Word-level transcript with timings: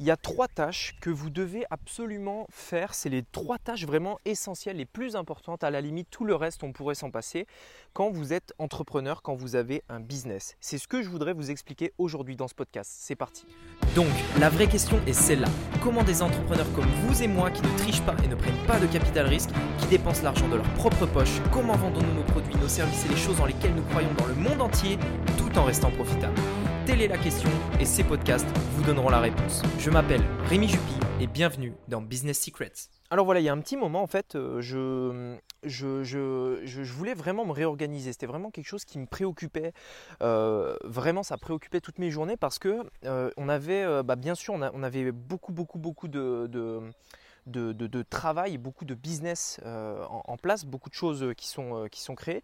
Il 0.00 0.06
y 0.06 0.10
a 0.10 0.16
trois 0.16 0.48
tâches 0.48 0.96
que 1.00 1.08
vous 1.08 1.30
devez 1.30 1.64
absolument 1.70 2.48
faire. 2.50 2.94
C'est 2.94 3.08
les 3.08 3.22
trois 3.22 3.58
tâches 3.58 3.86
vraiment 3.86 4.18
essentielles, 4.24 4.78
les 4.78 4.86
plus 4.86 5.14
importantes. 5.14 5.62
À 5.62 5.70
la 5.70 5.80
limite, 5.80 6.08
tout 6.10 6.24
le 6.24 6.34
reste, 6.34 6.64
on 6.64 6.72
pourrait 6.72 6.96
s'en 6.96 7.12
passer 7.12 7.46
quand 7.92 8.10
vous 8.10 8.32
êtes 8.32 8.52
entrepreneur, 8.58 9.22
quand 9.22 9.36
vous 9.36 9.54
avez 9.54 9.84
un 9.88 10.00
business. 10.00 10.56
C'est 10.58 10.78
ce 10.78 10.88
que 10.88 11.00
je 11.00 11.08
voudrais 11.08 11.32
vous 11.32 11.52
expliquer 11.52 11.92
aujourd'hui 11.96 12.34
dans 12.34 12.48
ce 12.48 12.56
podcast. 12.56 12.90
C'est 12.92 13.14
parti. 13.14 13.46
Donc, 13.94 14.08
la 14.40 14.48
vraie 14.48 14.66
question 14.66 15.00
est 15.06 15.12
celle-là. 15.12 15.46
Comment 15.80 16.02
des 16.02 16.22
entrepreneurs 16.22 16.72
comme 16.72 16.90
vous 17.06 17.22
et 17.22 17.28
moi 17.28 17.52
qui 17.52 17.62
ne 17.62 17.78
trichent 17.78 18.02
pas 18.02 18.16
et 18.24 18.26
ne 18.26 18.34
prennent 18.34 18.66
pas 18.66 18.80
de 18.80 18.88
capital 18.88 19.28
risque, 19.28 19.50
qui 19.78 19.86
dépensent 19.86 20.24
l'argent 20.24 20.48
de 20.48 20.56
leur 20.56 20.74
propre 20.74 21.06
poche, 21.06 21.40
comment 21.52 21.76
vendons-nous 21.76 22.14
nos 22.14 22.24
produits, 22.24 22.56
nos 22.56 22.66
services 22.66 23.06
et 23.06 23.10
les 23.10 23.16
choses 23.16 23.36
dans 23.36 23.46
lesquelles 23.46 23.76
nous 23.76 23.84
croyons 23.84 24.12
dans 24.14 24.26
le 24.26 24.34
monde 24.34 24.60
entier, 24.60 24.98
en 25.56 25.64
restant 25.64 25.90
profitables 25.90 26.40
Telle 26.86 27.00
est 27.00 27.08
la 27.08 27.18
question 27.18 27.48
et 27.80 27.84
ces 27.84 28.04
podcasts 28.04 28.46
vous 28.72 28.82
donneront 28.82 29.08
la 29.08 29.20
réponse. 29.20 29.62
Je 29.78 29.90
m'appelle 29.90 30.22
Rémi 30.48 30.68
Jupy 30.68 30.94
et 31.20 31.26
bienvenue 31.26 31.72
dans 31.88 32.00
Business 32.00 32.40
Secrets. 32.40 32.72
Alors 33.10 33.24
voilà, 33.24 33.40
il 33.40 33.44
y 33.44 33.48
a 33.48 33.52
un 33.52 33.60
petit 33.60 33.76
moment 33.76 34.02
en 34.02 34.06
fait, 34.06 34.34
euh, 34.34 34.60
je, 34.60 35.36
je, 35.62 36.92
voulais 36.92 37.14
vraiment 37.14 37.44
me 37.46 37.52
réorganiser. 37.52 38.12
C'était 38.12 38.26
vraiment 38.26 38.50
quelque 38.50 38.66
chose 38.66 38.84
qui 38.84 38.98
me 38.98 39.06
préoccupait. 39.06 39.72
Euh, 40.22 40.76
vraiment, 40.84 41.22
ça 41.22 41.38
préoccupait 41.38 41.80
toutes 41.80 41.98
mes 41.98 42.10
journées 42.10 42.36
parce 42.36 42.58
que 42.58 42.82
euh, 43.04 43.30
on 43.36 43.48
avait, 43.48 44.02
bah, 44.02 44.16
bien 44.16 44.34
sûr, 44.34 44.54
on, 44.54 44.82
avait 44.82 45.12
beaucoup, 45.12 45.52
beaucoup, 45.52 45.78
beaucoup 45.78 46.08
de 46.08 46.80
de, 47.46 48.02
travail, 48.02 48.58
beaucoup 48.58 48.84
de 48.84 48.94
business 48.94 49.60
en, 49.64 50.22
en, 50.26 50.36
place, 50.36 50.64
beaucoup 50.64 50.90
de 50.90 50.94
choses 50.94 51.32
qui 51.36 51.48
sont, 51.48 51.88
qui 51.90 52.00
sont 52.00 52.14
créées. 52.14 52.42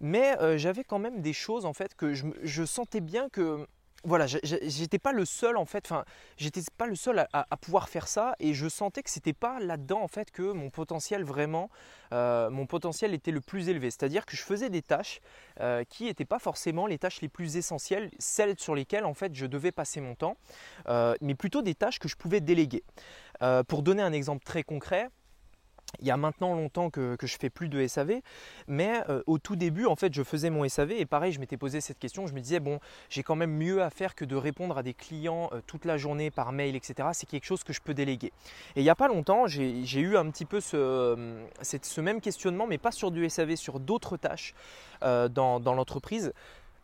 Mais 0.00 0.38
euh, 0.40 0.58
j'avais 0.58 0.84
quand 0.84 0.98
même 0.98 1.20
des 1.20 1.32
choses 1.32 1.64
en 1.64 1.72
fait 1.72 1.94
que 1.94 2.12
je, 2.14 2.64
sentais 2.64 3.00
bien 3.00 3.28
que 3.28 3.66
voilà, 4.04 4.26
j'étais 4.26 4.98
pas 4.98 5.12
le 5.12 5.24
seul 5.24 5.56
en 5.56 5.64
fait, 5.64 5.84
enfin, 5.86 6.04
j'étais 6.36 6.60
pas 6.76 6.86
le 6.86 6.94
seul 6.94 7.26
à, 7.32 7.56
pouvoir 7.56 7.88
faire 7.88 8.08
ça 8.08 8.34
et 8.38 8.54
je 8.54 8.68
sentais 8.68 9.02
que 9.02 9.10
c'était 9.10 9.32
pas 9.32 9.60
là-dedans 9.60 10.02
en 10.02 10.08
fait 10.08 10.30
que 10.30 10.52
mon 10.52 10.70
potentiel 10.70 11.24
vraiment, 11.24 11.70
euh, 12.12 12.50
mon 12.50 12.66
potentiel 12.66 13.14
était 13.14 13.30
le 13.30 13.40
plus 13.40 13.68
élevé. 13.68 13.90
C'est-à-dire 13.90 14.26
que 14.26 14.36
je 14.36 14.42
faisais 14.42 14.70
des 14.70 14.82
tâches 14.82 15.20
euh, 15.60 15.84
qui 15.84 16.04
n'étaient 16.04 16.24
pas 16.24 16.38
forcément 16.38 16.86
les 16.86 16.98
tâches 16.98 17.20
les 17.20 17.28
plus 17.28 17.56
essentielles, 17.56 18.10
celles 18.18 18.58
sur 18.58 18.74
lesquelles 18.74 19.04
en 19.04 19.14
fait 19.14 19.34
je 19.34 19.46
devais 19.46 19.72
passer 19.72 20.00
mon 20.00 20.14
temps, 20.14 20.36
mais 21.20 21.34
plutôt 21.34 21.62
des 21.62 21.74
tâches 21.74 21.98
que 21.98 22.08
je 22.08 22.16
pouvais 22.16 22.40
déléguer. 22.40 22.84
pour 23.68 23.82
donner 23.82 24.02
un 24.02 24.12
exemple 24.12 24.44
très 24.44 24.62
concret, 24.62 25.08
il 26.00 26.06
y 26.06 26.10
a 26.10 26.16
maintenant 26.16 26.54
longtemps 26.54 26.90
que, 26.90 27.16
je 27.20 27.34
je 27.34 27.38
fais 27.38 27.50
plus 27.50 27.68
de 27.68 27.84
SAV, 27.84 28.20
mais 28.68 29.02
euh, 29.08 29.22
au 29.26 29.38
tout 29.38 29.56
début, 29.56 29.86
en 29.86 29.96
fait, 29.96 30.14
je 30.14 30.22
faisais 30.22 30.50
mon 30.50 30.68
SAV 30.68 30.92
et 30.92 31.04
pareil, 31.04 31.32
je 31.32 31.40
m'étais 31.40 31.56
posé 31.56 31.80
cette 31.80 31.98
question. 31.98 32.28
Je 32.28 32.32
me 32.32 32.40
disais, 32.40 32.60
bon, 32.60 32.78
j'ai 33.10 33.24
quand 33.24 33.34
même 33.34 33.50
mieux 33.50 33.82
à 33.82 33.90
faire 33.90 34.14
que 34.14 34.24
de 34.24 34.36
répondre 34.36 34.78
à 34.78 34.84
des 34.84 34.94
clients 34.94 35.50
euh, 35.52 35.60
toute 35.66 35.84
la 35.84 35.96
journée 35.96 36.30
par 36.30 36.52
mail, 36.52 36.76
etc. 36.76 37.08
C'est 37.12 37.26
quelque 37.28 37.44
chose 37.44 37.64
que 37.64 37.72
je 37.72 37.80
peux 37.80 37.92
déléguer. 37.92 38.32
Et 38.76 38.80
il 38.80 38.82
n'y 38.84 38.90
a 38.90 38.94
pas 38.94 39.08
longtemps, 39.08 39.48
j'ai 39.48 40.00
eu 40.00 40.16
un 40.16 40.30
petit 40.30 40.44
peu 40.44 40.60
ce, 40.60 40.76
euh, 40.76 41.44
ce, 41.62 42.00
même 42.00 42.20
questionnement, 42.20 42.68
mais 42.68 42.78
pas 42.78 42.92
sur 42.92 43.10
du 43.10 43.28
SAV, 43.28 43.56
sur 43.56 43.80
d'autres 43.80 44.16
tâches 44.16 44.54
dans, 45.02 45.58
l'entreprise. 45.64 46.32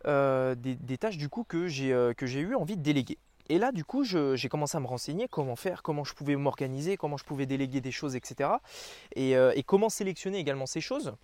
Des, 0.04 0.54
des, 0.56 0.98
tâches 0.98 1.16
du 1.16 1.28
coup 1.28 1.44
que 1.44 1.68
j'ai 1.68 1.90
eu 1.90 2.54
envie 2.56 2.76
de 2.76 2.82
déléguer. 2.82 3.18
Et 3.50 3.58
là, 3.58 3.72
du 3.72 3.84
coup, 3.84 4.04
j'ai 4.04 4.48
commencé 4.48 4.76
à 4.76 4.80
me 4.80 4.86
renseigner 4.86 5.26
comment 5.26 5.56
faire, 5.56 5.82
comment 5.82 6.04
je 6.04 6.14
pouvais 6.14 6.36
m'organiser, 6.36 6.96
comment 6.96 7.16
je 7.16 7.24
pouvais 7.24 7.46
déléguer 7.46 7.80
des 7.80 7.90
choses, 7.90 8.14
etc. 8.14 8.48
Euh, 9.18 9.52
et, 9.56 9.64
comment 9.64 9.88
sélectionner 9.88 10.38
également 10.38 10.66
ces 10.66 10.80
choses. 10.80 11.14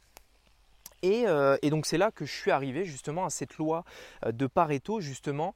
Euh, 1.27 1.57
et, 1.63 1.71
donc 1.71 1.87
c'est 1.87 1.99
là 1.99 2.11
que 2.11 2.25
je 2.25 2.33
suis 2.33 2.51
arrivé 2.51 2.85
justement 2.85 3.25
à 3.25 3.31
cette 3.31 3.57
loi 3.57 3.85
euh, 4.25 4.33
de 4.33 4.47
Pareto 4.47 5.01
justement 5.01 5.55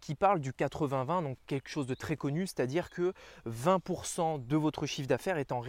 qui 0.00 0.14
parle 0.14 0.40
du 0.40 0.52
80-20, 0.52 1.22
donc 1.22 1.36
quelque 1.46 1.68
chose 1.68 1.86
de 1.86 1.94
très 1.94 2.16
connu, 2.16 2.46
c'est-à-dire 2.46 2.90
que 2.90 3.12
20% 3.46 4.46
de 4.46 4.56
votre 4.56 4.86
chiffre 4.86 5.08
d'affaires 5.08 5.38
est, 5.38 5.52
en 5.52 5.60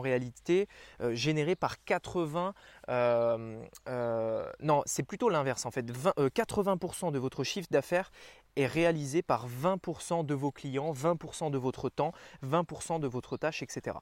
réalité 0.00 0.68
généré 1.12 1.56
par 1.56 1.82
80... 1.84 2.54
non, 2.88 4.82
c'est 4.86 5.02
plutôt 5.02 5.28
l'inverse 5.28 5.66
en 5.66 5.70
fait. 5.70 5.86
80% 5.86 7.12
de 7.12 7.18
votre 7.18 7.44
chiffre 7.44 7.68
d'affaires 7.70 8.10
est 8.56 8.66
réalisé 8.66 9.22
par 9.22 9.46
20% 9.48 10.24
de 10.24 10.34
vos 10.34 10.50
clients, 10.50 10.92
20% 10.92 11.50
de 11.50 11.58
votre 11.58 11.88
temps, 11.88 12.12
20% 12.44 13.00
de 13.00 13.06
votre 13.06 13.36
tâche, 13.36 13.62
etc. 13.62 13.96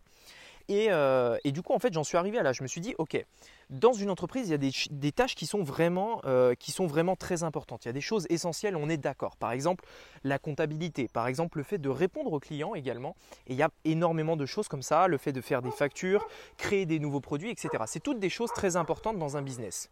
Euh, 0.71 1.39
et, 1.45 1.53
du 1.53 1.63
coup, 1.63 1.73
en 1.73 1.79
fait, 1.79 1.93
j'en 1.93 2.05
suis 2.05 2.17
arrivé 2.17 2.39
à 2.39 2.43
là. 2.43 2.53
Je 2.53 2.63
me 2.63 2.69
suis 2.69 2.81
dit, 2.81 2.95
ok, 2.99 3.23
dans 3.71 3.93
une 3.93 4.11
entreprise, 4.11 4.49
il 4.49 4.53
y 4.53 4.55
a 4.55 4.71
des, 4.91 5.13
tâches 5.13 5.35
qui 5.35 5.47
sont, 5.47 5.63
vraiment, 5.63 6.21
euh, 6.25 6.55
qui 6.55 6.73
sont 6.73 6.87
vraiment 6.87 7.17
très 7.17 7.43
importantes. 7.43 7.85
Il 7.85 7.89
y 7.89 7.91
a 7.91 7.93
des 7.93 8.01
choses 8.01 8.27
essentielles, 8.31 8.77
on 8.77 8.89
est 8.89 8.97
d'accord. 8.97 9.37
Par 9.37 9.53
exemple, 9.53 9.85
la 10.23 10.39
comptabilité. 10.39 11.09
Par 11.09 11.27
exemple, 11.27 11.59
le 11.59 11.65
fait 11.65 11.79
de 11.79 11.89
répondre 11.89 12.33
aux 12.33 12.41
clients 12.41 12.75
également. 12.75 13.17
Et 13.47 13.53
il 13.53 13.59
y 13.59 13.63
a 13.63 13.71
énormément 13.85 14.37
de 14.37 14.47
choses 14.47 14.69
comme 14.69 14.83
ça. 14.83 15.09
Le 15.09 15.19
fait 15.19 15.33
de 15.33 15.41
faire 15.41 15.63
des 15.63 15.71
factures, 15.71 16.27
créer 16.57 16.87
des 16.87 16.99
nouveaux 16.99 17.21
produits, 17.21 17.51
etc. 17.51 17.85
C'est 17.87 18.03
toutes 18.03 18.21
des 18.21 18.31
choses 18.31 18.53
très 18.53 18.77
importantes 18.77 19.19
dans 19.19 19.37
un 19.37 19.43
business. 19.43 19.91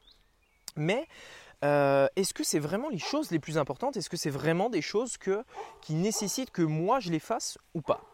Mais 0.77 1.07
euh, 1.65 2.09
est-ce 2.17 2.35
que 2.35 2.45
c'est 2.45 2.59
vraiment 2.59 2.89
les 2.89 2.99
choses 2.99 3.31
les 3.31 3.39
plus 3.39 3.59
importantes? 3.59 3.97
Est-ce 3.97 4.11
que 4.11 4.17
c'est 4.17 4.31
vraiment 4.31 4.69
des 4.69 4.83
choses 4.83 5.17
qui 5.81 5.95
nécessitent 5.95 6.51
que 6.51 6.63
moi 6.63 6.99
je 6.99 7.11
les 7.11 7.21
fasse 7.21 7.59
ou 7.75 7.83
pas? 7.83 8.12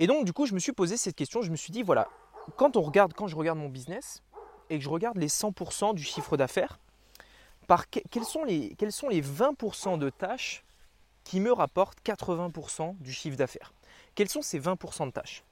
Et 0.00 0.06
donc 0.06 0.24
du 0.24 0.32
coup 0.32 0.46
je 0.46 0.54
me 0.54 0.58
suis 0.58 0.72
posé 0.72 0.96
cette 0.96 1.14
question, 1.14 1.42
je 1.42 1.50
me 1.50 1.56
suis 1.56 1.72
dit 1.72 1.82
voilà, 1.82 2.08
quand 2.56 2.78
on 2.78 2.80
regarde, 2.80 3.12
quand 3.12 3.28
je 3.28 3.36
regarde 3.36 3.58
mon 3.58 3.68
business 3.68 4.22
et 4.70 4.78
que 4.78 4.82
je 4.82 4.88
regarde 4.88 5.18
les 5.18 5.28
100% 5.28 5.94
du 5.94 6.02
chiffre 6.02 6.38
d'affaires, 6.38 6.80
quels 8.10 8.24
sont 8.24 8.42
les, 8.44 8.74
quels 8.76 8.92
sont 8.92 9.08
les 9.08 9.22
20% 9.22 9.98
de 9.98 10.08
tâches 10.08 10.64
qui 11.22 11.38
me 11.38 11.52
rapportent 11.52 11.98
80% 12.02 12.96
du 12.98 13.12
chiffre 13.12 13.36
d'affaires? 13.36 13.74
Quels 14.14 14.30
sont 14.30 14.40
ces 14.40 14.58
20% 14.58 15.06
de 15.06 15.12
tâches? 15.12 15.44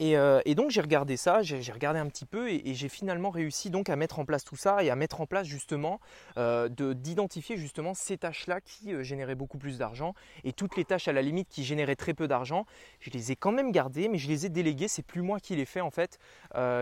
Euh, 0.00 0.40
et, 0.46 0.54
donc 0.54 0.70
j'ai 0.70 0.80
regardé 0.80 1.16
ça, 1.16 1.42
j'ai 1.42 1.72
regardé 1.72 1.98
un 1.98 2.08
petit 2.08 2.24
peu 2.24 2.50
et, 2.50 2.74
j'ai 2.74 2.88
finalement 2.88 3.30
réussi 3.30 3.70
donc 3.70 3.88
à 3.90 3.96
mettre 3.96 4.18
en 4.18 4.24
place 4.24 4.44
tout 4.44 4.56
ça 4.56 4.82
et 4.82 4.90
à 4.90 4.96
mettre 4.96 5.20
en 5.20 5.26
place 5.26 5.46
justement 5.46 6.00
euh, 6.38 6.68
d'identifier 6.68 7.56
justement 7.56 7.92
ces 7.92 8.16
tâches-là 8.16 8.60
qui 8.60 8.94
euh, 8.94 9.02
généraient 9.02 9.34
beaucoup 9.34 9.58
plus 9.58 9.78
d'argent 9.78 10.14
et 10.44 10.52
toutes 10.52 10.76
les 10.76 10.84
tâches 10.84 11.08
à 11.08 11.12
la 11.12 11.22
limite 11.22 11.48
qui 11.48 11.64
généraient 11.64 11.96
très 11.96 12.14
peu 12.14 12.28
d'argent, 12.28 12.64
je 13.00 13.10
les 13.10 13.32
ai 13.32 13.36
quand 13.36 13.52
même 13.52 13.72
gardées 13.72 14.08
mais 14.08 14.18
je 14.18 14.28
les 14.28 14.46
ai 14.46 14.48
déléguées, 14.48 14.88
c'est 14.88 15.02
plus 15.02 15.22
moi 15.22 15.38
qui 15.38 15.54
les 15.56 15.66
fais 15.66 15.80
en 15.80 15.90
fait 15.90 16.18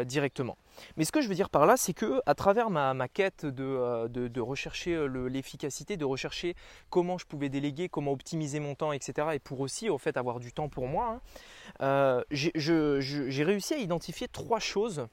directement. 0.06 0.56
Mais 0.96 1.04
ce 1.04 1.10
que 1.10 1.20
je 1.20 1.28
veux 1.28 1.34
dire 1.34 1.50
par 1.50 1.66
là, 1.66 1.76
c'est 1.76 1.92
que 1.92 2.20
à 2.26 2.34
travers 2.34 2.70
ma, 2.70 3.08
quête 3.08 3.44
de, 3.44 4.40
rechercher 4.40 5.06
l'efficacité, 5.08 5.96
de 5.96 6.04
rechercher 6.04 6.54
comment 6.90 7.18
je 7.18 7.26
pouvais 7.26 7.48
déléguer, 7.48 7.88
comment 7.88 8.12
optimiser 8.12 8.60
mon 8.60 8.74
temps, 8.74 8.92
etc. 8.92 9.28
et 9.34 9.38
pour 9.38 9.60
aussi 9.60 9.90
au 9.90 9.98
fait 9.98 10.16
avoir 10.16 10.38
du 10.38 10.52
temps 10.52 10.68
pour 10.68 10.86
moi, 10.86 11.20
hein, 11.80 12.22
je 12.30 13.07
j'ai 13.28 13.44
réussi 13.44 13.74
à 13.74 13.78
identifier 13.78 14.28
trois 14.28 14.60
choses, 14.60 15.06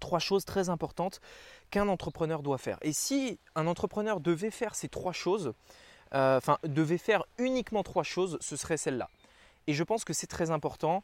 trois 0.00 0.18
choses 0.18 0.44
très 0.44 0.68
importantes 0.68 1.20
qu'un 1.70 1.88
entrepreneur 1.88 2.42
doit 2.42 2.58
faire. 2.58 2.78
Et 2.82 2.92
si 2.92 3.38
un 3.54 3.66
entrepreneur 3.66 4.20
devait 4.20 4.50
faire 4.50 4.74
ces 4.74 4.88
trois 4.88 5.12
choses, 5.12 5.52
euh, 6.14 6.36
enfin 6.36 6.58
devait 6.64 6.98
faire 6.98 7.24
uniquement 7.38 7.82
trois 7.82 8.02
choses, 8.02 8.38
ce 8.40 8.56
serait 8.56 8.76
celle-là. 8.76 9.08
Et 9.66 9.74
je 9.74 9.82
pense 9.84 10.04
que 10.04 10.12
c'est 10.12 10.26
très 10.26 10.50
important 10.50 11.02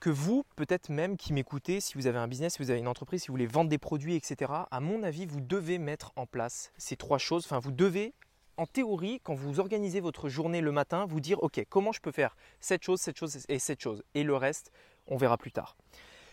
que 0.00 0.10
vous, 0.10 0.44
peut-être 0.56 0.88
même 0.88 1.16
qui 1.16 1.32
m'écoutez, 1.32 1.80
si 1.80 1.94
vous 1.94 2.08
avez 2.08 2.18
un 2.18 2.26
business, 2.26 2.54
si 2.54 2.58
vous 2.58 2.70
avez 2.70 2.80
une 2.80 2.88
entreprise, 2.88 3.22
si 3.22 3.28
vous 3.28 3.34
voulez 3.34 3.46
vendre 3.46 3.70
des 3.70 3.78
produits, 3.78 4.16
etc., 4.16 4.50
à 4.68 4.80
mon 4.80 5.04
avis, 5.04 5.26
vous 5.26 5.40
devez 5.40 5.78
mettre 5.78 6.12
en 6.16 6.26
place 6.26 6.72
ces 6.76 6.96
trois 6.96 7.18
choses. 7.18 7.44
Enfin, 7.44 7.60
vous 7.60 7.70
devez, 7.70 8.12
en 8.56 8.66
théorie, 8.66 9.20
quand 9.22 9.34
vous 9.34 9.60
organisez 9.60 10.00
votre 10.00 10.28
journée 10.28 10.60
le 10.60 10.72
matin, 10.72 11.06
vous 11.06 11.20
dire, 11.20 11.40
OK, 11.44 11.64
comment 11.68 11.92
je 11.92 12.00
peux 12.00 12.10
faire 12.10 12.36
cette 12.58 12.82
chose, 12.82 13.00
cette 13.00 13.16
chose 13.16 13.44
et 13.48 13.60
cette 13.60 13.80
chose. 13.80 14.02
Et 14.14 14.24
le 14.24 14.34
reste, 14.34 14.72
on 15.12 15.16
verra 15.16 15.36
plus 15.36 15.52
tard. 15.52 15.76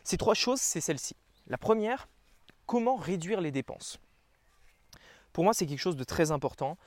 Ces 0.03 0.17
trois 0.17 0.33
choses, 0.33 0.61
c'est 0.61 0.81
celle-ci. 0.81 1.15
La 1.47 1.57
première, 1.57 2.07
comment 2.65 2.95
réduire 2.95 3.41
les 3.41 3.51
dépenses? 3.51 3.99
Pour 5.33 5.43
moi, 5.43 5.53
c'est 5.53 5.65
quelque 5.65 5.79
chose 5.79 5.97
de 5.97 6.03
très 6.03 6.31
important. 6.31 6.77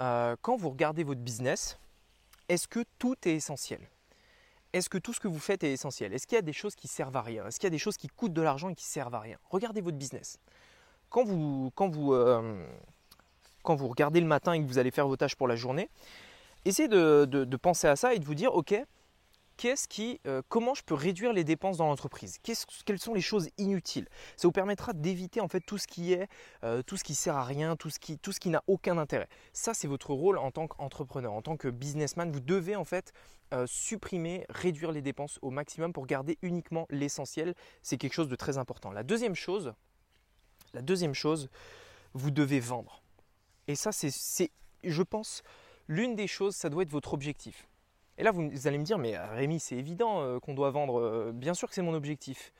Euh, 0.00 0.34
quand 0.40 0.56
vous 0.56 0.70
regardez 0.70 1.04
votre 1.04 1.20
business, 1.20 1.78
est-ce 2.48 2.66
que 2.66 2.84
tout 2.98 3.16
est 3.24 3.34
essentiel? 3.34 3.80
Est-ce 4.72 4.88
que 4.88 4.98
tout 4.98 5.12
ce 5.12 5.20
que 5.20 5.28
vous 5.28 5.38
faites 5.38 5.62
est 5.62 5.72
essentiel? 5.72 6.14
Est-ce 6.14 6.26
qu'il 6.26 6.36
y 6.36 6.38
a 6.38 6.42
des 6.42 6.54
choses 6.54 6.74
qui 6.74 6.88
servent 6.88 7.16
à 7.16 7.22
rien? 7.22 7.46
Est-ce 7.46 7.60
qu'il 7.60 7.66
y 7.66 7.68
a 7.68 7.70
des 7.70 7.78
choses 7.78 7.98
qui 7.98 8.08
coûtent 8.08 8.32
de 8.32 8.42
l'argent 8.42 8.70
et 8.70 8.74
qui 8.74 8.86
servent 8.86 9.14
à 9.14 9.20
rien? 9.20 9.36
Regardez 9.50 9.82
votre 9.82 9.98
business. 9.98 10.38
Euh, 11.14 11.70
quand 11.74 13.76
vous 13.76 13.88
regardez 13.88 14.20
le 14.20 14.26
matin 14.26 14.54
et 14.54 14.62
que 14.62 14.66
vous 14.66 14.78
allez 14.78 14.90
faire 14.90 15.06
vos 15.06 15.16
tâches 15.16 15.36
pour 15.36 15.46
la 15.46 15.56
journée, 15.56 15.90
essayez 16.64 16.88
de 16.88 17.56
penser 17.56 17.86
à 17.86 17.96
ça 17.96 18.14
et 18.14 18.18
de 18.18 18.24
vous 18.24 18.34
dire, 18.34 18.54
ok, 18.54 18.74
euh, 20.26 20.42
comment 20.48 20.74
je 20.74 20.82
peux 20.82 20.94
réduire 20.94 21.32
les 21.32 21.44
dépenses 21.44 21.76
dans 21.76 21.86
l'entreprise? 21.86 22.38
Quelles 22.42 22.98
sont 22.98 23.14
les 23.14 23.20
choses 23.20 23.48
inutiles? 23.58 24.08
Ça 24.36 24.48
vous 24.48 24.52
permettra 24.52 24.92
d'éviter 24.92 25.40
en 25.40 25.48
fait 25.48 25.60
tout 25.60 25.78
ce 25.78 25.86
qui 25.86 26.12
est, 26.12 26.28
euh, 26.64 26.82
tout 26.82 26.96
ce 26.96 27.04
qui 27.04 27.14
sert 27.14 27.36
à 27.36 27.44
rien, 27.44 27.76
tout 27.76 27.90
ce 27.90 27.98
qui, 27.98 28.18
tout 28.18 28.32
ce 28.32 28.40
qui 28.40 28.48
n'a 28.48 28.62
aucun 28.66 28.98
intérêt. 28.98 29.28
Ça, 29.52 29.74
c'est 29.74 29.88
votre 29.88 30.12
rôle 30.12 30.38
en 30.38 30.50
tant 30.50 30.66
qu'entrepreneur, 30.66 31.32
en 31.32 31.42
tant 31.42 31.56
que 31.56 31.68
businessman. 31.68 32.30
Vous 32.30 32.40
devez 32.40 32.76
en 32.76 32.84
fait 32.84 33.12
euh, 33.52 33.66
supprimer, 33.66 34.46
réduire 34.48 34.92
les 34.92 35.02
dépenses 35.02 35.38
au 35.42 35.50
maximum 35.50 35.92
pour 35.92 36.06
garder 36.06 36.38
uniquement 36.42 36.86
l'essentiel. 36.90 37.54
C'est 37.82 37.98
quelque 37.98 38.14
chose 38.14 38.28
de 38.28 38.36
très 38.36 38.58
important. 38.58 38.90
La 38.90 39.02
deuxième 39.02 39.34
chose, 39.34 39.74
la 40.74 40.82
deuxième 40.82 41.14
chose, 41.14 41.48
vous 42.14 42.30
devez 42.30 42.60
vendre. 42.60 43.02
Et 43.68 43.76
ça, 43.76 43.92
c'est, 43.92 44.50
je 44.82 45.02
pense, 45.02 45.42
l'une 45.86 46.16
des 46.16 46.26
choses, 46.26 46.56
ça 46.56 46.68
doit 46.68 46.82
être 46.82 46.90
votre 46.90 47.14
objectif 47.14 47.68
Et 48.22 48.24
là, 48.24 48.30
vous, 48.30 48.68
allez 48.68 48.78
me 48.78 48.84
dire, 48.84 48.98
mais 48.98 49.18
Rémi, 49.18 49.58
c'est 49.58 49.74
évident 49.74 50.38
qu'on 50.38 50.54
doit 50.54 50.70
vendre, 50.70 51.32
bien 51.32 51.54
sûr 51.54 51.68
que 51.68 51.74
c'est 51.74 51.82
mon 51.82 51.92
objectif. 51.92 52.52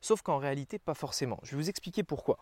Sauf 0.00 0.22
qu'en 0.22 0.38
réalité, 0.38 0.78
pas 0.78 0.94
forcément. 0.94 1.40
Je 1.42 1.56
vais 1.56 1.56
vous 1.56 1.68
expliquer 1.68 2.04
pourquoi. 2.04 2.38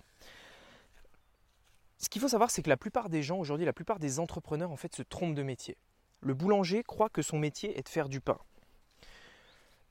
Ce 1.96 2.10
qu'il 2.10 2.20
faut 2.20 2.28
savoir, 2.28 2.50
c'est 2.50 2.60
que 2.60 2.68
la 2.68 2.76
plupart 2.76 3.08
des 3.08 3.22
gens 3.22 3.38
aujourd'hui, 3.38 3.64
la 3.64 3.72
plupart 3.72 3.98
des 3.98 4.20
entrepreneurs, 4.20 4.70
en 4.70 4.76
fait, 4.76 4.94
se 4.94 5.02
trompent 5.02 5.34
de 5.34 5.42
métier. 5.42 5.78
Le 6.20 6.34
boulanger 6.34 6.82
croit 6.82 7.08
que 7.08 7.22
son 7.22 7.38
métier 7.38 7.78
est 7.78 7.82
de 7.82 7.88
faire 7.88 8.10
du 8.10 8.20
pain. 8.20 8.38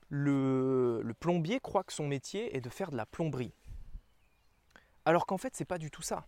Le, 0.09 1.11
plombier 1.19 1.59
croit 1.59 1.83
que 1.83 1.91
son 1.91 2.05
métier 2.07 2.55
est 2.55 2.61
de 2.61 2.69
faire 2.69 2.91
de 2.91 2.97
la 2.97 3.07
plomberie. 3.07 3.55
Alors 5.05 5.25
qu'en 5.25 5.39
fait, 5.39 5.55
c'est 5.55 5.65
pas 5.65 5.79
du 5.79 5.89
tout 5.89 6.03
ça. 6.03 6.27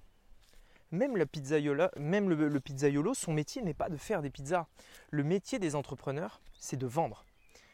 Même, 0.91 1.17
la 1.17 1.25
le, 1.25 2.47
le 2.47 2.59
pizzaiolo, 2.59 3.13
son 3.13 3.33
métier 3.33 3.61
n'est 3.61 3.73
pas 3.73 3.89
de 3.89 3.97
faire 3.97 4.21
des 4.21 4.29
pizzas. 4.29 4.67
Le 5.11 5.23
métier 5.23 5.59
des 5.59 5.75
entrepreneurs, 5.75 6.41
c'est 6.59 6.77
de 6.77 6.87
vendre. 6.87 7.25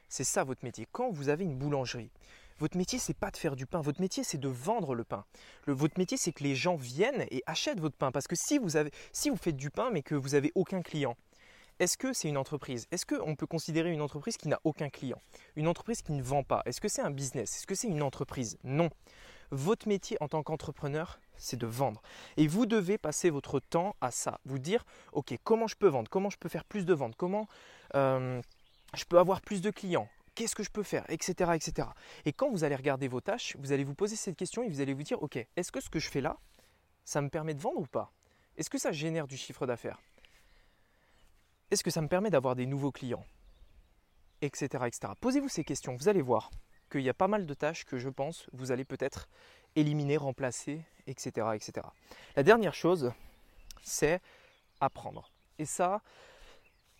C'est 0.09 0.23
ça 0.23 0.43
votre 0.43 0.63
métier. 0.63 0.87
Quand 0.91 1.11
vous 1.11 1.29
avez 1.29 1.43
une 1.43 1.55
boulangerie, 1.55 2.11
votre 2.59 2.77
métier, 2.77 2.99
c'est 2.99 3.17
pas 3.17 3.31
de 3.31 3.37
faire 3.37 3.55
du 3.55 3.65
pain. 3.65 3.81
Votre 3.81 4.01
métier, 4.01 4.23
c'est 4.23 4.37
de 4.37 4.47
vendre 4.47 4.95
le 4.95 5.03
pain. 5.03 5.25
votre 5.67 5.97
métier, 5.97 6.17
c'est 6.17 6.31
que 6.31 6.43
les 6.43 6.55
gens 6.55 6.75
viennent 6.75 7.25
et 7.31 7.43
achètent 7.45 7.79
votre 7.79 7.97
pain. 7.97 8.11
Parce 8.11 8.27
que 8.27 8.35
si 8.35 8.57
vous, 8.57 8.77
avez, 8.77 8.91
si 9.11 9.29
vous 9.29 9.37
faites 9.37 9.57
du 9.57 9.69
pain, 9.69 9.89
mais 9.91 10.01
que 10.01 10.15
vous 10.15 10.29
n'avez 10.29 10.51
aucun 10.55 10.81
client, 10.81 11.15
est-ce 11.79 11.97
que 11.97 12.13
c'est 12.13 12.29
une 12.29 12.37
entreprise? 12.37 12.87
Est-ce 12.91 13.05
qu'on 13.05 13.35
peut 13.35 13.47
considérer 13.47 13.91
une 13.91 14.01
entreprise 14.01 14.37
qui 14.37 14.47
n'a 14.47 14.59
aucun 14.63 14.89
client? 14.89 15.19
Une 15.55 15.67
entreprise 15.67 16.01
qui 16.01 16.13
ne 16.13 16.21
vend 16.21 16.43
pas 16.43 16.61
Est-ce 16.65 16.79
que 16.79 16.87
c'est 16.87 17.01
un 17.01 17.11
business? 17.11 17.57
Est-ce 17.57 17.67
que 17.67 17.75
c'est 17.75 17.87
une 17.87 18.03
entreprise? 18.03 18.57
Non. 18.63 18.89
Votre 19.53 19.87
métier 19.87 20.17
en 20.19 20.27
tant 20.27 20.41
qu'entrepreneur, 20.41 21.19
c'est 21.37 21.57
de 21.57 21.67
vendre. 21.67 22.01
Et 22.37 22.47
vous 22.47 22.65
devez 22.65 22.97
passer 22.97 23.29
votre 23.29 23.59
temps 23.59 23.95
à 24.01 24.09
ça. 24.09 24.39
Vous 24.45 24.57
dire, 24.57 24.83
OK, 25.11 25.37
comment 25.43 25.67
je 25.67 25.75
peux 25.75 25.87
vendre 25.87 26.09
Comment 26.09 26.31
je 26.31 26.39
peux 26.39 26.49
faire 26.49 26.65
plus 26.65 26.87
de 26.87 26.93
ventes 26.95 27.15
Comment 27.15 27.47
euh, 27.93 28.41
je 28.95 29.05
peux 29.05 29.19
avoir 29.19 29.41
plus 29.41 29.61
de 29.61 29.69
clients 29.69 30.09
Qu'est-ce 30.33 30.55
que 30.55 30.63
je 30.63 30.71
peux 30.71 30.81
faire 30.81 31.05
Etc. 31.07 31.51
etc. 31.53 31.87
Et 32.25 32.33
quand 32.33 32.49
vous 32.49 32.63
allez 32.63 32.75
regarder 32.75 33.07
vos 33.07 33.21
tâches, 33.21 33.55
vous 33.59 33.71
allez 33.71 33.83
vous 33.83 33.93
poser 33.93 34.15
cette 34.15 34.35
question 34.35 34.63
et 34.63 34.69
vous 34.69 34.81
allez 34.81 34.95
vous 34.95 35.03
dire, 35.03 35.21
OK, 35.21 35.37
est-ce 35.55 35.71
que 35.71 35.79
ce 35.79 35.91
que 35.91 35.99
je 35.99 36.09
fais 36.09 36.21
là, 36.21 36.35
ça 37.05 37.21
me 37.21 37.29
permet 37.29 37.53
de 37.53 37.61
vendre 37.61 37.77
ou 37.77 37.85
pas? 37.85 38.11
Est-ce 38.57 38.71
que 38.71 38.79
ça 38.79 38.91
génère 38.91 39.27
du 39.27 39.37
chiffre 39.37 39.67
d'affaires? 39.67 40.01
Est-ce 41.69 41.83
que 41.83 41.91
ça 41.91 42.01
me 42.01 42.07
permet 42.07 42.31
d'avoir 42.31 42.55
des 42.55 42.65
nouveaux 42.65 42.91
clients? 42.91 43.23
Etc. 44.41 44.65
etc. 44.65 45.13
Posez-vous 45.21 45.49
ces 45.49 45.63
questions, 45.63 45.95
vous 45.95 46.09
allez 46.09 46.23
voir 46.23 46.49
qu'il 46.93 47.01
y 47.01 47.09
a 47.09 47.13
pas 47.13 47.27
mal 47.27 47.45
de 47.45 47.53
tâches 47.53 47.85
que 47.85 47.97
je 47.97 48.09
pense 48.09 48.47
vous 48.53 48.71
allez 48.71 48.85
peut-être 48.85 49.27
éliminer, 49.75 50.17
remplacer, 50.17 50.81
etc., 51.07 51.47
etc. 51.55 51.87
La 52.35 52.43
dernière 52.43 52.75
chose, 52.75 53.11
c'est 53.81 54.21
apprendre. 54.79 55.31
Et 55.57 55.65
ça, 55.65 56.01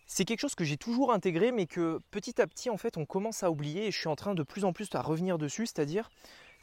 c'est 0.06 0.24
quelque 0.24 0.40
chose 0.40 0.56
que 0.56 0.64
j'ai 0.64 0.76
toujours 0.76 1.12
intégré, 1.12 1.52
mais 1.52 1.66
que 1.66 2.00
petit 2.10 2.40
à 2.40 2.46
petit, 2.46 2.70
en 2.70 2.76
fait, 2.76 2.96
on 2.96 3.06
commence 3.06 3.42
à 3.42 3.50
oublier 3.50 3.86
et 3.86 3.90
je 3.92 3.98
suis 3.98 4.08
en 4.08 4.16
train 4.16 4.34
de 4.34 4.42
plus 4.42 4.64
en 4.64 4.72
plus 4.72 4.88
à 4.94 5.00
revenir 5.00 5.38
dessus. 5.38 5.66
C'est-à-dire, 5.66 6.10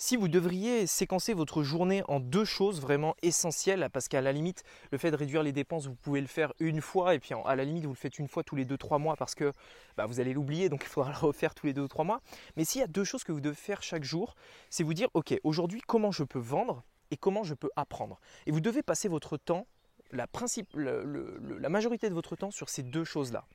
si 0.01 0.15
vous 0.15 0.27
devriez 0.27 0.88
séquencer 0.88 1.36
votre 1.36 1.62
journée 1.62 2.01
en 2.07 2.19
deux 2.19 2.44
choses 2.44 2.81
vraiment 2.81 3.15
essentielles, 3.21 3.88
parce 3.94 4.07
qu'à 4.07 4.19
la 4.19 4.31
limite, 4.31 4.63
le 4.92 4.98
fait 4.98 5.12
de 5.12 5.15
réduire 5.15 5.44
les 5.44 5.51
dépenses, 5.51 5.86
vous 5.86 5.94
pouvez 5.94 6.21
le 6.21 6.27
faire 6.27 6.53
une 6.59 6.81
fois, 6.81 7.13
et 7.13 7.19
puis 7.19 7.36
à 7.45 7.56
la 7.56 7.63
limite, 7.63 7.83
vous 7.83 7.92
le 7.92 7.95
faites 7.95 8.18
une 8.18 8.27
fois 8.27 8.44
tous 8.44 8.56
les 8.56 8.65
deux, 8.65 8.80
trois 8.80 8.98
mois, 8.98 9.15
parce 9.15 9.36
que 9.36 9.53
bah, 9.98 10.07
vous 10.07 10.19
allez 10.19 10.33
l'oublier, 10.33 10.69
donc 10.69 10.81
il 10.86 10.88
faudra 10.88 11.12
le 11.12 11.18
refaire 11.19 11.53
tous 11.53 11.68
les 11.68 11.74
deux 11.74 11.83
ou 11.83 11.88
trois 11.88 12.03
mois. 12.03 12.19
Mais 12.57 12.65
s'il 12.65 12.81
y 12.81 12.83
a 12.83 12.88
deux 12.88 13.03
choses 13.03 13.24
que 13.24 13.31
vous 13.31 13.42
devez 13.42 13.53
faire 13.53 13.83
chaque 13.83 14.03
jour, 14.03 14.33
c'est 14.71 14.81
vous 14.81 14.95
dire, 14.95 15.07
ok, 15.13 15.39
aujourd'hui, 15.44 15.83
comment 15.86 16.12
je 16.12 16.24
peux 16.24 16.39
vendre 16.39 16.83
et 17.12 17.15
comment 17.15 17.44
je 17.44 17.54
peux 17.54 17.69
apprendre? 17.75 18.19
Et 18.47 18.51
vous 18.51 18.59
devez 18.59 18.81
passer 18.81 19.07
votre 19.07 19.38
temps 19.38 19.68
la, 20.09 20.25
la 20.74 21.69
majorité 21.69 22.09
de 22.09 22.15
votre 22.15 22.36
temps 22.36 22.50
sur 22.50 22.69
ces 22.69 22.81
deux 22.81 23.04
choses-là. 23.04 23.45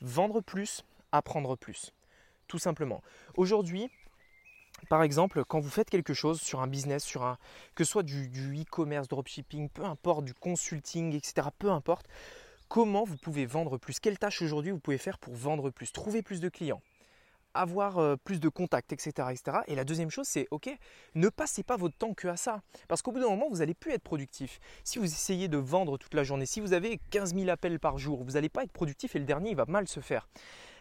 Vendre 0.00 0.40
plus, 0.40 0.84
apprendre 1.12 1.56
plus. 1.56 1.92
Tout 2.48 2.58
simplement. 2.58 3.00
Aujourd'hui, 3.36 3.90
par 4.88 5.02
exemple, 5.02 5.44
quand 5.44 5.60
vous 5.60 5.70
faites 5.70 5.90
quelque 5.90 6.14
chose 6.14 6.40
sur 6.40 6.60
un 6.60 6.66
business, 6.66 7.04
sur 7.04 7.24
un, 7.24 7.38
que 7.74 7.84
ce 7.84 7.90
soit 7.90 8.02
du, 8.02 8.28
du 8.28 8.60
e-commerce, 8.60 9.08
dropshipping, 9.08 9.68
peu 9.68 9.84
importe, 9.84 10.24
du 10.24 10.34
consulting, 10.34 11.14
etc., 11.14 11.48
peu 11.58 11.70
importe, 11.70 12.06
comment 12.68 13.04
vous 13.04 13.16
pouvez 13.16 13.46
vendre 13.46 13.78
plus? 13.78 14.00
Quelle 14.00 14.18
tâche 14.18 14.42
aujourd'hui 14.42 14.70
vous 14.72 14.80
pouvez 14.80 14.98
faire 14.98 15.18
pour 15.18 15.34
vendre 15.34 15.70
plus? 15.70 15.92
Trouver 15.92 16.22
plus 16.22 16.40
de 16.40 16.48
clients 16.48 16.82
avoir 17.54 17.98
euh, 17.98 18.16
plus 18.16 18.40
de 18.40 18.48
contacts, 18.48 18.92
etc., 18.92 19.28
etc. 19.30 19.58
Et 19.68 19.74
la 19.74 19.84
deuxième 19.84 20.10
chose, 20.10 20.26
c'est 20.26 20.46
OK, 20.50 20.68
ne 21.14 21.28
passez 21.28 21.62
pas 21.62 21.76
votre 21.76 21.96
temps 21.96 22.12
que 22.12 22.28
à 22.28 22.36
ça. 22.36 22.60
Parce 22.88 23.00
qu'au 23.00 23.12
bout 23.12 23.20
d'un 23.20 23.30
moment, 23.30 23.48
vous 23.48 23.58
n'allez 23.58 23.74
plus 23.74 23.92
être 23.92 24.02
productif. 24.02 24.60
Si 24.82 24.98
vous 24.98 25.04
essayez 25.04 25.48
de 25.48 25.56
vendre 25.56 25.96
toute 25.96 26.14
la 26.14 26.24
journée, 26.24 26.46
si 26.46 26.60
vous 26.60 26.72
avez 26.72 27.00
15 27.10 27.34
000 27.34 27.48
appels 27.48 27.78
par 27.78 27.98
jour, 27.98 28.22
vous 28.24 28.32
n'allez 28.32 28.48
pas 28.48 28.64
être 28.64 28.72
productif 28.72 29.16
et 29.16 29.18
le 29.18 29.24
dernier, 29.24 29.50
il 29.50 29.56
va 29.56 29.64
mal 29.66 29.88
se 29.88 30.00
faire. 30.00 30.28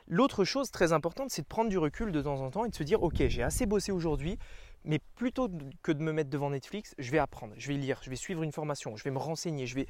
L'autre 0.08 0.44
chose 0.44 0.70
très 0.70 0.92
importante, 0.92 1.30
c'est 1.30 1.44
de 1.44 1.48
prendre 1.48 1.70
du 1.70 1.78
recul 1.78 2.12
de 2.12 2.22
temps 2.22 2.42
en 2.42 2.50
temps 2.50 2.66
et 2.66 2.70
de 2.70 2.76
se 2.76 2.84
dire 2.84 3.04
OK, 3.04 3.24
j'ai 3.28 3.44
assez 3.44 3.66
bossé 3.66 3.92
aujourd'hui, 3.92 4.38
mais 4.84 5.00
plutôt 5.16 5.50
que 5.82 5.92
de 5.92 6.04
me 6.04 6.12
mettre 6.12 6.30
devant 6.30 6.50
Netflix, 6.50 6.94
je 6.98 7.10
vais 7.12 7.20
apprendre, 7.20 7.54
je 7.58 7.68
vais 7.68 7.76
lire, 7.76 8.00
je 8.04 8.10
vais 8.10 8.16
suivre 8.16 8.44
une 8.44 8.52
formation, 8.52 8.98
je 8.98 9.04
vais 9.04 9.12
me 9.12 9.18
renseigner, 9.18 9.66
je 9.66 9.76
vais, 9.76 9.88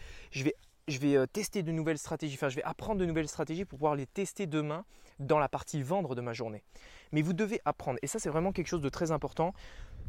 euh, 1.15 1.25
tester 1.25 1.63
de 1.63 1.71
nouvelles 1.71 1.97
stratégies, 1.97 2.35
enfin 2.35 2.49
je 2.49 2.57
vais 2.57 2.63
apprendre 2.63 2.99
de 2.99 3.05
nouvelles 3.05 3.27
stratégies 3.27 3.65
pour 3.65 3.79
pouvoir 3.79 3.95
les 3.95 4.05
tester 4.05 4.45
demain 4.45 4.85
dans 5.19 5.39
la 5.39 5.49
partie 5.49 5.81
vendre 5.81 6.13
de 6.13 6.21
ma 6.21 6.33
journée. 6.33 6.63
Mais 7.11 7.23
vous 7.23 7.33
devez 7.33 7.59
apprendre, 7.65 7.97
et 8.03 8.07
ça 8.07 8.19
c'est 8.19 8.29
vraiment 8.29 8.51
quelque 8.51 8.67
chose 8.67 8.81
de 8.81 8.89
très 8.89 9.11
important. 9.11 9.53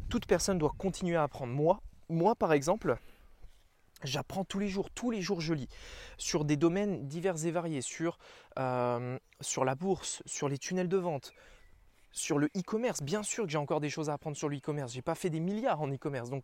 Toute 0.09 0.27
personne 0.27 0.59
doit 0.59 0.73
continuer 0.77 1.15
à 1.15 1.23
apprendre. 1.23 1.53
Moi, 1.53 1.81
moi 2.09 2.35
par 2.35 2.53
exemple, 2.53 2.97
J'apprends 4.05 4.45
tous 4.45 4.59
les 4.59 4.69
jours, 4.69 4.89
tous 4.89 5.11
les 5.11 5.21
jours 5.21 5.41
je 5.41 5.53
lis 5.53 5.67
sur 6.17 6.45
des 6.45 6.57
domaines 6.57 7.07
divers 7.07 7.45
et 7.45 7.51
variés, 7.51 7.81
sur, 7.81 8.17
euh, 8.59 9.17
sur 9.41 9.65
la 9.65 9.75
bourse, 9.75 10.21
sur 10.25 10.47
les 10.49 10.57
tunnels 10.57 10.89
de 10.89 10.97
vente, 10.97 11.33
sur 12.11 12.37
le 12.37 12.47
e-commerce. 12.57 13.01
Bien 13.01 13.23
sûr 13.23 13.45
que 13.45 13.51
j'ai 13.51 13.57
encore 13.57 13.81
des 13.81 13.89
choses 13.89 14.09
à 14.09 14.13
apprendre 14.13 14.37
sur 14.37 14.49
le 14.49 14.57
e-commerce. 14.57 14.91
Je 14.91 14.97
n'ai 14.97 15.01
pas 15.01 15.15
fait 15.15 15.29
des 15.29 15.39
milliards 15.39 15.81
en 15.81 15.91
e-commerce, 15.91 16.29
donc 16.29 16.43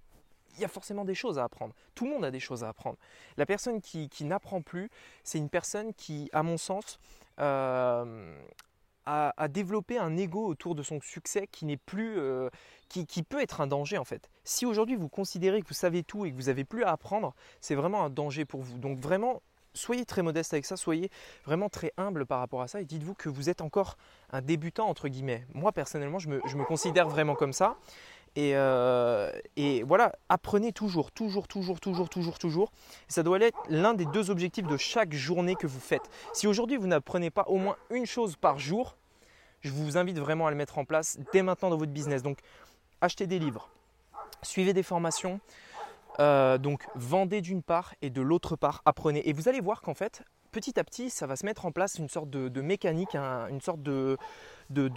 il 0.56 0.62
y 0.62 0.66
a 0.66 0.68
forcément 0.68 1.06
des 1.06 1.16
choses 1.16 1.40
à 1.40 1.44
apprendre. 1.44 1.74
Tout 1.96 2.06
le 2.06 2.12
monde 2.12 2.26
a 2.26 2.32
des 2.32 2.40
choses 2.40 2.64
à 2.64 2.70
apprendre. 2.70 2.98
La 3.38 3.46
personne 3.46 3.82
qui, 3.82 4.10
n'apprend 4.26 4.62
plus, 4.62 4.90
c'est 5.24 5.38
une 5.38 5.50
personne 5.50 5.94
qui, 5.94 6.30
à 6.34 6.44
mon 6.44 6.58
sens, 6.58 7.00
euh, 7.40 8.36
a, 9.06 9.48
développé 9.48 9.98
un 9.98 10.16
ego 10.18 10.46
autour 10.46 10.76
de 10.76 10.84
son 10.84 11.00
succès 11.02 11.48
qui 11.52 11.66
n'est 11.66 11.78
plus, 11.78 12.18
euh, 12.18 12.50
qui, 12.90 13.06
qui, 13.06 13.24
peut 13.24 13.42
être 13.42 13.62
un 13.62 13.68
danger 13.68 13.98
en 13.98 14.06
fait. 14.06 14.30
Si 14.44 14.66
aujourd'hui 14.66 14.96
vous 14.96 15.10
considérez 15.10 15.62
que 15.62 15.68
vous 15.68 15.74
savez 15.74 16.04
tout 16.04 16.26
et 16.26 16.32
que 16.32 16.36
vous 16.36 16.44
n'avez 16.44 16.64
plus 16.64 16.84
à 16.84 16.92
apprendre, 16.92 17.34
c'est 17.60 17.76
vraiment 17.76 18.04
un 18.04 18.10
danger 18.10 18.46
pour 18.46 18.62
vous. 18.62 18.78
Donc 18.78 19.00
vraiment, 19.00 19.42
soyez 19.74 20.06
très 20.06 20.22
modeste 20.22 20.54
avec 20.54 20.66
ça, 20.66 20.78
soyez 20.78 21.10
vraiment 21.46 21.70
très 21.70 21.94
humble 21.98 22.26
par 22.26 22.40
rapport 22.40 22.62
à 22.62 22.68
ça 22.68 22.82
et 22.82 22.86
dites-vous 22.86 23.16
que 23.16 23.30
vous 23.30 23.50
êtes 23.50 23.62
encore 23.62 23.98
un 24.32 24.42
débutant 24.42 24.88
entre 24.88 25.08
guillemets. 25.08 25.46
Moi 25.54 25.72
personnellement, 25.72 26.20
je 26.20 26.30
me, 26.30 26.42
je 26.46 26.56
me 26.56 26.64
considère 26.64 27.10
vraiment 27.10 27.36
comme 27.36 27.54
ça. 27.54 27.78
Euh, 28.38 29.32
et, 29.58 29.84
voilà, 29.84 30.14
apprenez 30.30 30.72
toujours, 30.72 31.12
toujours, 31.12 31.48
toujours, 31.48 31.80
toujours, 31.80 32.10
toujours, 32.10 32.40
toujours. 32.40 32.72
ça 33.08 33.24
doit 33.24 33.40
être 33.42 33.58
l'un 33.70 33.94
des 33.94 34.06
deux 34.06 34.30
objectifs 34.30 34.68
de 34.68 34.78
chaque 34.78 35.14
journée 35.14 35.56
que 35.56 35.68
vous 35.68 35.80
faites. 35.80 36.10
Si 36.34 36.48
aujourd'hui 36.48 36.78
vous 36.78 36.88
n'apprenez 36.88 37.30
pas 37.30 37.44
au 37.48 37.58
moins 37.58 37.76
une 37.90 38.06
chose 38.06 38.38
par 38.38 38.58
jour, 38.58 38.96
je 39.62 39.72
vous 39.72 39.98
invite 39.98 40.18
vraiment 40.18 40.48
à 40.48 40.52
le 40.52 40.56
mettre 40.56 40.78
en 40.78 40.86
place 40.86 41.20
dès 41.34 41.44
maintenant 41.44 41.70
dans 41.70 41.78
votre 41.78 41.92
business. 41.92 42.24
Donc, 42.24 42.40
achetez 43.02 43.28
des 43.28 43.38
livres, 43.38 43.70
suivez 44.44 44.74
des 44.74 44.84
formations, 44.84 45.40
euh, 46.20 46.58
donc 46.58 46.86
vendez 46.96 47.42
d'une 47.42 47.62
part 47.62 47.96
et 48.02 48.10
de 48.10 48.22
l'autre 48.22 48.56
part 48.56 48.82
apprenez. 48.86 49.28
Et 49.28 49.34
vous 49.34 49.50
allez 49.50 49.62
voir 49.62 49.82
qu'en 49.82 49.94
fait, 49.94 50.24
petit 50.52 50.80
à 50.80 50.84
petit, 50.84 51.10
ça 51.10 51.26
va 51.26 51.36
se 51.36 51.46
mettre 51.46 51.66
en 51.66 51.72
place 51.72 51.96
une 51.96 52.10
sorte 52.10 52.30
de, 52.30 52.62
mécanique, 52.62 53.16
une 53.16 53.62
sorte 53.62 53.82
de, 53.82 54.18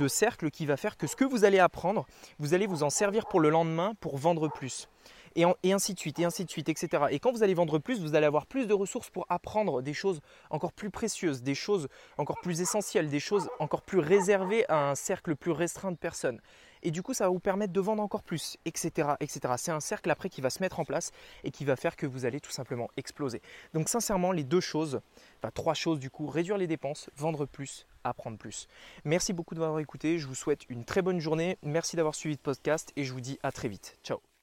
cercle 0.08 0.50
qui 0.50 0.66
va 0.66 0.76
faire 0.76 0.96
que 0.96 1.06
ce 1.06 1.16
que 1.16 1.24
vous 1.24 1.44
allez 1.44 1.58
apprendre, 1.58 2.06
vous 2.38 2.54
allez 2.54 2.66
vous 2.66 2.82
en 2.82 2.90
servir 2.90 3.26
pour 3.26 3.40
le 3.40 3.50
lendemain 3.50 3.94
pour 4.00 4.16
vendre 4.16 4.48
plus. 4.48 4.88
Et, 5.36 5.72
ainsi 5.72 5.94
de 5.94 5.98
suite, 5.98 6.20
et 6.20 6.24
ainsi 6.24 6.44
de 6.44 6.50
suite, 6.50 6.68
etc. 6.68 7.06
Et 7.10 7.18
quand 7.18 7.32
vous 7.32 7.42
allez 7.42 7.54
vendre 7.54 7.78
plus, 7.78 8.00
vous 8.00 8.14
allez 8.14 8.26
avoir 8.26 8.46
plus 8.46 8.68
de 8.68 8.74
ressources 8.74 9.10
pour 9.10 9.26
apprendre 9.28 9.82
des 9.82 9.92
choses 9.92 10.20
encore 10.50 10.72
plus 10.72 10.90
précieuses, 10.90 11.42
des 11.42 11.56
choses 11.56 11.88
encore 12.18 12.40
plus 12.40 12.60
essentielles, 12.60 13.08
des 13.08 13.18
choses 13.18 13.48
encore 13.58 13.82
plus 13.82 13.98
réservées 13.98 14.64
à 14.68 14.90
un 14.90 14.94
cercle 14.94 15.34
plus 15.34 15.50
restreint 15.50 15.90
de 15.90 15.96
personnes 15.96 16.40
et 16.84 16.90
du 16.90 17.02
coup 17.02 17.14
ça 17.14 17.24
va 17.24 17.30
vous 17.30 17.40
permettre 17.40 17.72
de 17.72 17.80
vendre 17.80 18.02
encore 18.02 18.22
plus, 18.22 18.56
etc. 18.64 19.14
etc. 19.20 19.54
C'est 19.56 19.72
un 19.72 19.80
cercle 19.80 20.10
après 20.10 20.28
qui 20.28 20.40
va 20.40 20.50
se 20.50 20.62
mettre 20.62 20.80
en 20.80 20.84
place 20.84 21.10
et 21.42 21.50
qui 21.50 21.64
va 21.64 21.76
faire 21.76 21.96
que 21.96 22.06
vous 22.06 22.24
allez 22.24 22.40
tout 22.40 22.52
simplement 22.52 22.88
exploser. 22.96 23.42
Donc 23.72 23.88
sincèrement, 23.88 24.32
les 24.32 24.44
deux 24.44 24.60
choses, 24.60 25.00
enfin 25.38 25.50
trois 25.52 25.74
choses 25.74 25.98
du 25.98 26.10
coup, 26.10 26.26
réduire 26.26 26.58
les 26.58 26.66
dépenses, 26.66 27.10
vendre 27.16 27.46
plus, 27.46 27.86
apprendre 28.04 28.38
plus. 28.38 28.68
Merci 29.04 29.32
beaucoup 29.32 29.54
de 29.54 29.60
m'avoir 29.60 29.80
écouté, 29.80 30.18
je 30.18 30.26
vous 30.26 30.34
souhaite 30.34 30.68
une 30.68 30.84
très 30.84 31.02
bonne 31.02 31.20
journée, 31.20 31.58
merci 31.62 31.96
d'avoir 31.96 32.14
suivi 32.14 32.34
le 32.34 32.40
podcast 32.40 32.92
et 32.96 33.04
je 33.04 33.12
vous 33.12 33.20
dis 33.20 33.38
à 33.42 33.50
très 33.50 33.68
vite. 33.68 33.98
Ciao 34.04 34.33